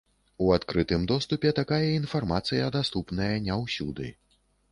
[0.43, 4.09] У адкрытым доступе такая інфармацыя даступная не ўсюды.